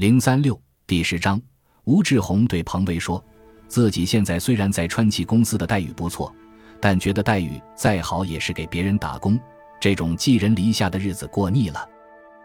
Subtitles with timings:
[0.00, 1.38] 零三六第十章，
[1.84, 3.22] 吴志宏对彭威说
[3.68, 6.34] ：“自己现在虽然在川崎公司的待遇不错，
[6.80, 9.38] 但觉得待遇再好也是给别人打工，
[9.78, 11.86] 这种寄人篱下的日子过腻了。”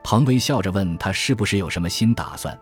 [0.04, 2.60] 彭威笑着问他是不是有什么新打算。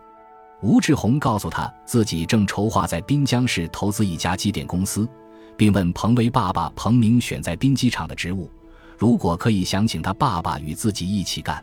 [0.62, 5.08] 吴志宏告诉他自己正筹划在滨江市投资一家机电公司，
[5.56, 8.48] 并问彭威爸爸彭明选在滨机场的职务，
[8.96, 11.60] 如果可以，想请他爸爸与自己一起干。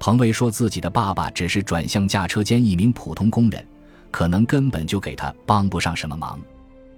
[0.00, 3.66] 彭威说自己的爸爸只是转向驾车间一名普通工人，
[4.10, 6.38] 可能根本就给他帮不上什么忙。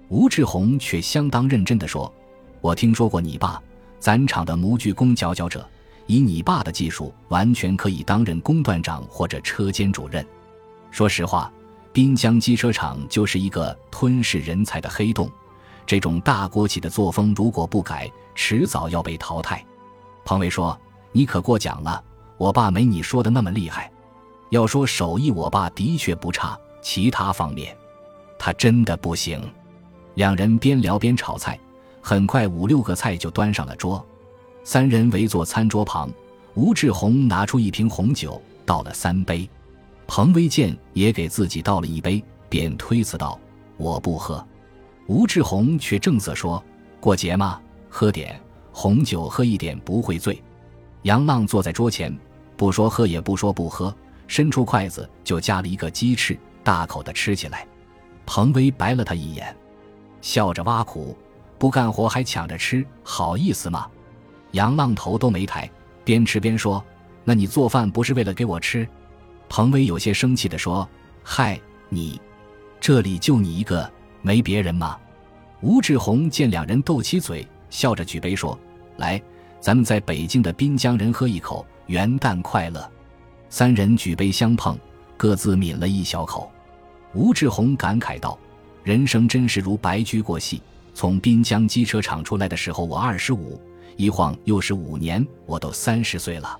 [0.09, 2.13] 吴志宏却相当认真地说
[2.61, 3.61] ：“我听说过你爸，
[3.99, 5.67] 咱厂的模具工佼佼者，
[6.05, 10.25] 以你爸的技术，完全可以担任工段长或者车间主任。”
[10.91, 11.51] 说实话，
[11.93, 15.29] 滨江机车厂就是一个吞噬人才的黑洞。
[15.87, 19.65] 这种大国企的作风如果不改，迟早要被淘汰。
[20.23, 20.79] 彭伟说
[21.11, 22.03] ：“你可过奖了，
[22.41, 23.91] 我爸没你说的那么厉害。
[24.49, 27.77] 要说手艺，我爸的确不差，其他方面，
[28.39, 29.39] 他真的不行。”
[30.15, 31.59] 两人边聊边炒菜，
[32.01, 34.03] 很快五六个菜就端上了桌。
[34.63, 36.09] 三人围坐餐桌旁，
[36.55, 39.47] 吴志宏拿出一瓶红酒，倒了三杯。
[40.07, 43.39] 彭威健也给自己倒了一杯，便推辞道
[43.77, 44.43] ：“我不喝。”
[45.05, 46.61] 吴志宏却正色说
[46.99, 50.41] ：“过节嘛，喝点红酒，喝一点不会醉。”
[51.03, 52.15] 杨浪坐在桌前，
[52.61, 53.91] 不说喝也不说不喝，
[54.27, 57.65] 伸出筷子就夹了一个鸡翅，大口的吃起来。
[58.23, 59.57] 彭威白了他一眼，
[60.21, 61.17] 笑着挖苦
[61.57, 63.89] ：“不干活还抢着吃，好意思吗？”
[64.53, 65.67] 杨浪头都没抬，
[66.03, 66.85] 边吃边说
[67.25, 68.87] ：“那你做饭不是为了给我吃？”
[69.49, 70.87] 彭威有些生气地说
[71.25, 72.21] ：“嗨，你，
[72.79, 74.99] 这里就你一个，没别人吗？”
[75.61, 78.55] 吴志宏见两人斗起嘴，笑着举杯说
[78.97, 79.19] ：“来，
[79.59, 82.89] 咱们在北京的滨江人喝一口，元旦快乐。”
[83.49, 84.79] 三人举杯相碰，
[85.17, 86.49] 各自抿了一小口。
[87.13, 88.39] 吴志宏感慨道
[88.81, 90.61] ：“人生真是如白驹过隙。
[90.93, 93.59] 从滨江机车厂出来的时候，我二十五，
[93.97, 96.57] 一晃又是五年，我都三十岁了。”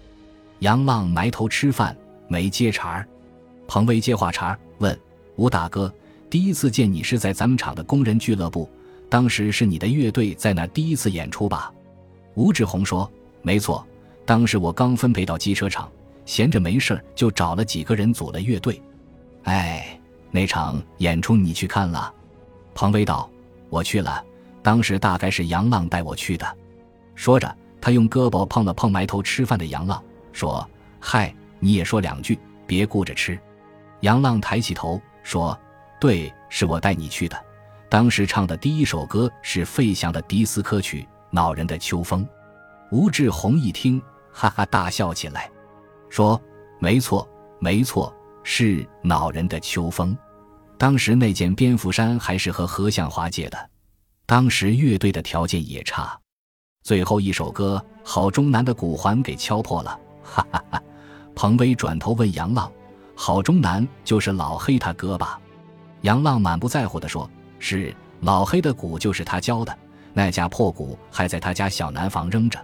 [0.59, 1.95] 杨浪埋头吃饭。
[2.27, 3.07] 没接茬儿，
[3.67, 4.97] 彭威接话茬儿问
[5.35, 5.93] 吴大哥
[6.31, 8.69] ：“第一次见你是在咱们厂的工人俱乐部，
[9.09, 11.73] 当时是你的乐队在那第一次演出吧？”
[12.35, 13.11] 吴志宏说
[13.43, 13.85] ：“没错，
[14.31, 15.91] 当时我刚分配到机车厂，
[16.23, 18.81] 闲着没事儿就找了几个人组了乐队。
[19.43, 19.99] 哎，
[20.31, 22.13] 那场演出你去看了？”
[22.73, 23.29] 彭威道
[23.67, 24.23] ：“我去了，
[24.63, 26.47] 当时大概是杨浪带我去的。”
[27.13, 30.65] 说着，他用胳膊碰了碰埋头吃饭的杨浪，说
[30.97, 33.37] ：“嗨。”你也说两句，别顾着吃。
[33.99, 35.59] 杨浪抬起头说
[35.99, 37.37] ：“对，是我带你去的。
[37.89, 42.25] 当时唱的第一首歌是费翔的迪斯科曲《恼人的秋风》。”
[42.91, 45.49] 吴志宏一听，哈哈大笑起来，
[46.09, 46.41] 说
[46.79, 47.27] ：“没错，
[47.59, 50.13] 没错，是《恼人的秋风》。
[50.77, 53.69] 当时那件蝙蝠衫还是和何向华借的。
[54.25, 56.17] 当时乐队的条件也差，
[56.83, 60.81] 最后一首歌郝中南的鼓环给敲破了。”哈哈哈。
[61.35, 62.71] 彭威转头问杨浪
[63.15, 65.39] ：“郝中南就是老黑他哥吧？”
[66.01, 69.77] 杨浪满不在乎地说：“是老黑的鼓就是他教的，
[70.13, 72.59] 那架破鼓还在他家小南房扔着。”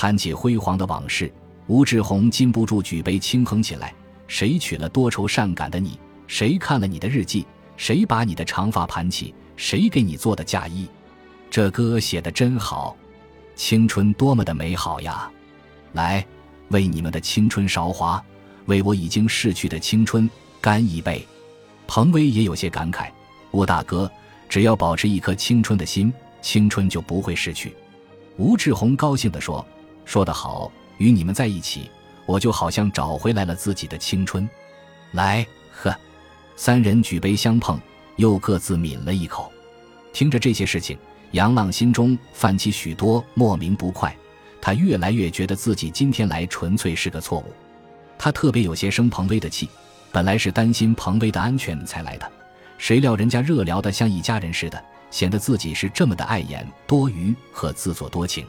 [0.00, 1.30] 谈起辉煌的往事，
[1.66, 3.92] 吴志宏禁不住举杯轻哼起来
[4.26, 6.00] ：“谁娶了多愁善感的你？
[6.26, 7.44] 谁看了你的日记？
[7.76, 9.34] 谁把你的长发盘起？
[9.56, 10.88] 谁给你做的嫁衣？
[11.50, 12.96] 这歌写的真好，
[13.54, 15.30] 青春多么的美好呀！
[15.92, 16.26] 来。”
[16.70, 18.24] 为你们的青春韶华，
[18.64, 20.30] 为我已经逝去的青春
[20.62, 21.22] 干一杯。
[21.86, 23.10] 彭威也有些感慨：
[23.50, 24.10] 吴大哥，
[24.48, 27.76] 只要保持一颗青春的心，青春就不会逝去。
[28.38, 29.62] 吴志宏高兴地说
[30.04, 31.90] ：“说得好，与你们在一起，
[32.26, 34.48] 我就好像找回来了自己的青春。”
[35.12, 35.94] 来，喝！
[36.56, 37.80] 三人举杯相碰，
[38.16, 39.50] 又各自抿了一口。
[40.12, 40.98] 听着这些事情，
[41.32, 44.14] 杨浪心中泛起许多莫名不快。
[44.60, 47.46] 他越来越觉得自己今天来纯粹是个错误，
[48.18, 49.68] 他特别有些生彭威的气，
[50.12, 52.30] 本来是担心彭威的安全才来的，
[52.76, 58.46] 谁料人家热聊的像一家人似的，显得自己是这么的碍眼、多余和自作多情。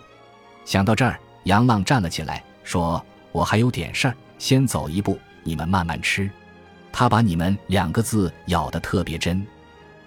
[0.66, 6.30] 想到这儿，杨浪站了起来，说：“我还有点事儿，先走一步，你们慢慢吃。”
[6.92, 9.46] 他把“你们”两个字咬得特别真。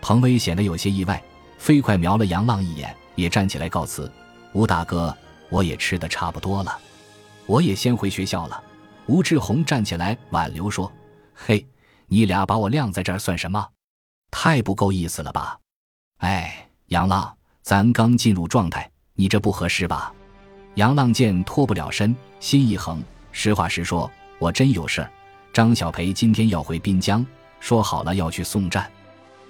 [0.01, 1.23] 彭威显得有些意外，
[1.59, 4.11] 飞快瞄了杨浪一眼，也站起来告辞
[4.53, 5.17] ：“吴大哥。”
[5.51, 6.77] 我也吃的差不多了，
[7.47, 8.61] 我也先回学校了。
[9.07, 10.91] 吴志宏站起来挽留说
[11.33, 11.65] ：“嘿，
[12.07, 13.69] 你俩把我晾在这儿算什么？
[14.33, 15.61] 太不够意思了吧？
[16.17, 20.13] 哎，杨浪，咱刚进入状态，你这不合适吧？”
[20.75, 24.11] 杨浪见脱不了身，心一横，实话实说
[24.41, 25.11] ：“我真有事儿，
[25.53, 27.25] 张小培今天要回滨江，
[27.61, 28.91] 说好了要去送战。”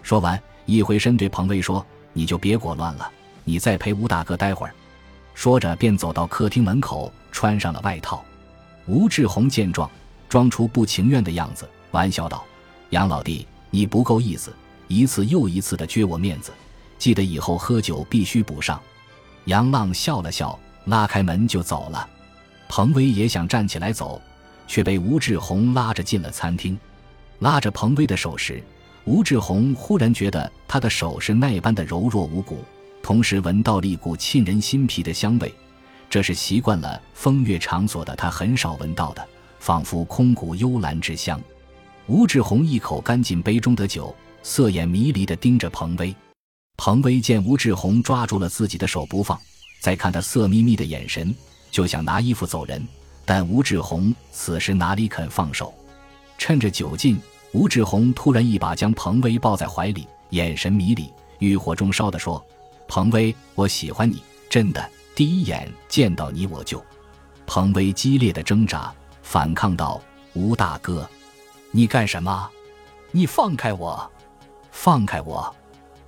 [0.02, 3.10] 说完，一回身对彭威说：“你就别裹乱了，
[3.42, 4.74] 你再陪吴大哥待会儿。”
[5.32, 8.22] 说着便走到客厅门口，穿上了外套。
[8.86, 9.90] 吴志宏见状，
[10.28, 12.44] 装出不情愿的样子，玩笑道
[12.90, 14.54] ：“杨老弟，你不够意思，
[14.88, 16.52] 一次又一次的撅我面子，
[16.98, 18.78] 记得以后喝酒必须补上。”
[19.46, 22.08] 杨浪笑了笑，拉开门就走了。
[22.68, 24.20] 彭威也想站起来走，
[24.66, 26.78] 却被吴志宏拉着进了餐厅。
[27.40, 28.62] 拉着彭威的手时，
[29.04, 32.64] 吴志宏忽然觉得他的手是那般的柔弱无骨，
[33.02, 35.54] 同时闻到了一股沁人心脾的香味，
[36.08, 39.28] 这是习惯了风月场所的他很少闻到的，
[39.58, 41.40] 仿佛空谷幽兰之香。
[42.06, 46.14] 吴志宏一口干尽杯中的酒，色眼迷离地盯着彭威。
[46.76, 49.38] 彭威见吴志宏抓住了自己的手不放，
[49.84, 51.34] 再看他色眯眯的眼神，
[51.70, 52.82] 就想拿衣服走人，
[53.26, 55.74] 但吴志宏此时哪里肯放手，
[56.38, 57.20] 趁着酒劲。
[57.52, 62.42] 吴志宏突然一把将彭威抱在怀里，眼神迷离，欲火中烧地说
[62.88, 66.82] ：“彭威，我喜欢你，真的，第一眼见到你我就……”
[67.44, 68.90] 彭威激烈的挣扎，
[69.22, 70.00] 反抗道
[70.32, 71.06] ：“吴大哥，
[71.70, 72.48] 你干什么？
[73.10, 74.10] 你放开我，
[74.70, 75.54] 放开我！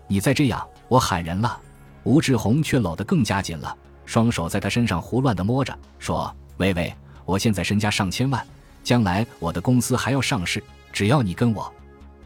[0.08, 1.61] 你再这样，我喊人了。”
[2.06, 6.94] 吴志宏却搂得更加紧了，双手在他身上胡乱地摸着，说：“薇薇，
[7.24, 8.46] 我现在身家上千万，
[8.84, 10.62] 将来我的公司还要上市。”
[10.92, 11.70] 只要你跟我，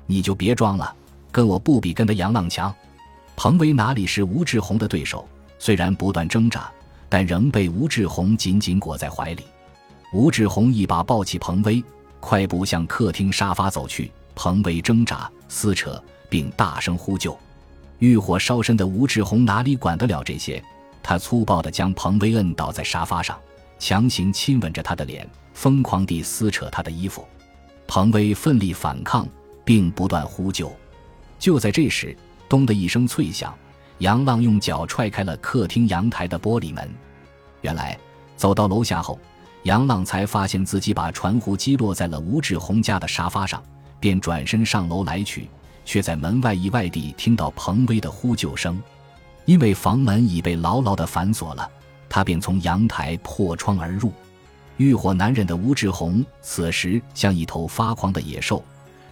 [0.04, 0.94] 你就别装了，
[1.32, 2.72] 跟我不比跟他杨浪强。
[3.34, 5.26] 彭威哪里是吴志宏的对手？
[5.58, 6.70] 虽然不断挣扎，
[7.08, 9.44] 但仍被吴志宏紧紧裹在怀里。
[10.12, 11.82] 吴志宏一把抱起彭威，
[12.20, 14.12] 快步向客厅沙发走去。
[14.34, 17.34] 彭威挣扎撕扯，并大声呼救。
[18.00, 20.62] 欲火烧身的吴志宏哪里管得了这些？
[21.02, 23.38] 他粗暴地将彭威摁倒在沙发上，
[23.78, 27.26] 强行亲吻着他的脸，疯狂地撕扯他的衣服。
[27.86, 29.26] 彭威奋力反抗，
[29.64, 30.70] 并不断呼救。
[31.38, 32.16] 就在这时，
[32.48, 33.54] 咚的一声脆响，
[33.98, 36.88] 杨浪用脚踹开了客厅阳台的玻璃门。
[37.60, 37.98] 原来，
[38.36, 39.18] 走到楼下后，
[39.64, 43.62] 杨浪才发现自己把传呼机落在了吴志宏家的沙发上，
[43.98, 45.48] 便转身上楼来取，
[45.84, 48.80] 却在门外意外地听到彭威的呼救声。
[49.46, 51.68] 因为房门已被牢牢地反锁了，
[52.08, 54.12] 他便从阳台破窗而入。
[54.76, 58.64] 欲火难忍的吴志宏此时像一头发狂的野兽，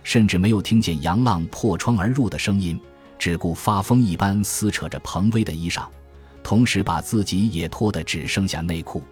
[0.02, 2.80] 甚至没有听见杨浪破窗而入的声音，
[3.18, 5.86] 只顾发疯一般撕扯着彭威的衣裳，
[6.42, 9.02] 同时把自己也脱得只剩下内裤。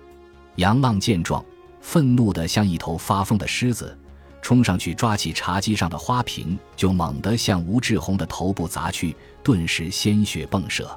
[0.56, 1.44] 杨浪见状，
[1.80, 3.98] 愤怒得像一头发疯的狮子，
[4.46, 9.12] 冲上去抓起茶几上的花瓶，就猛地向吴志宏的头部砸去，
[9.42, 10.88] 顿时鲜血迸射，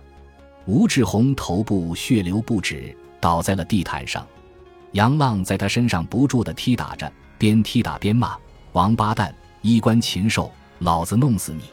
[0.67, 4.23] 吴志宏头部血流不止，倒在了地毯上。
[4.91, 8.37] 杨浪在他身上不住地踢打着，边踢打边骂
[8.73, 11.63] ：“王八蛋，衣冠禽兽，老子弄死你！”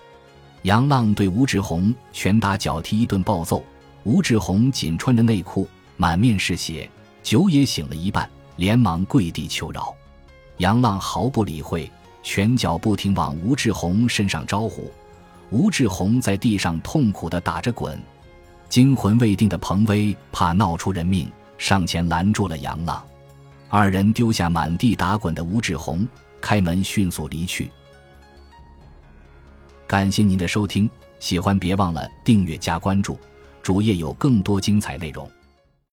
[0.65, 3.63] 杨浪对吴志宏拳打脚踢一顿暴揍。
[4.05, 5.69] 吴志宏仅穿着内裤，
[5.99, 6.89] 满面是血，
[7.23, 8.27] 酒也醒了一半，
[8.57, 9.95] 连忙跪地求饶。
[10.59, 11.91] 杨浪毫不理会，
[12.23, 14.91] 拳脚不停往吴志宏身上招呼。
[15.51, 17.99] 吴志宏在地上痛苦地打着滚。
[18.69, 21.31] 惊魂未定的彭威怕闹出人命。
[21.59, 23.03] 上前拦住了杨浪，
[23.71, 26.07] 二人丢下满地打滚的吴志宏，
[26.39, 27.71] 开门迅速离去。
[29.87, 33.19] 感谢您的收听，喜欢别忘了订阅加关注，
[33.63, 35.27] 主页有更多精彩内容。